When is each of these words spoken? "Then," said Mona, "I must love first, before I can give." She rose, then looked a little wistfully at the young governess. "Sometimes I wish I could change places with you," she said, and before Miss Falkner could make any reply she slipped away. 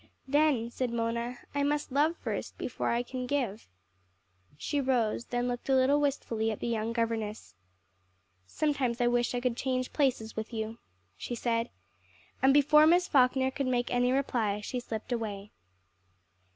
"Then," 0.27 0.71
said 0.71 0.89
Mona, 0.91 1.37
"I 1.53 1.61
must 1.61 1.91
love 1.91 2.17
first, 2.17 2.57
before 2.57 2.89
I 2.89 3.03
can 3.03 3.27
give." 3.27 3.67
She 4.57 4.81
rose, 4.81 5.25
then 5.25 5.47
looked 5.47 5.69
a 5.69 5.75
little 5.75 6.01
wistfully 6.01 6.49
at 6.49 6.59
the 6.59 6.65
young 6.65 6.91
governess. 6.91 7.53
"Sometimes 8.47 8.99
I 8.99 9.05
wish 9.05 9.35
I 9.35 9.39
could 9.41 9.55
change 9.55 9.93
places 9.93 10.35
with 10.35 10.53
you," 10.53 10.79
she 11.17 11.35
said, 11.35 11.69
and 12.41 12.51
before 12.51 12.87
Miss 12.87 13.07
Falkner 13.07 13.51
could 13.51 13.67
make 13.67 13.91
any 13.93 14.11
reply 14.11 14.59
she 14.61 14.79
slipped 14.79 15.11
away. 15.11 15.51